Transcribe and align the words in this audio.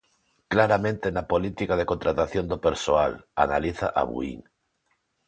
Claramente 0.53 1.07
na 1.15 1.23
política 1.33 1.73
de 1.79 1.89
contratación 1.91 2.45
do 2.51 2.57
persoal, 2.67 3.11
analiza 3.45 3.87
Abuín. 4.01 4.39